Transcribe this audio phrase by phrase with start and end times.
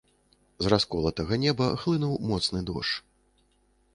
[0.67, 2.93] З расколатага неба хлынуў моцны дождж.